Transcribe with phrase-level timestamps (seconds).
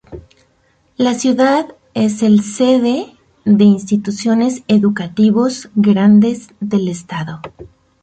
[0.97, 3.15] La ciudad es el sede
[3.45, 7.39] de instituciones educativos grandes del estado.